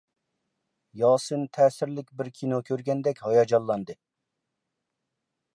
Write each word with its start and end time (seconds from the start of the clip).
ياسىن 1.01 1.43
تەسىرلىك 1.57 2.09
بىر 2.21 2.31
كىنو 2.39 2.61
كۆرگەندەك 2.71 3.21
ھاياجانلاندى. 3.29 4.01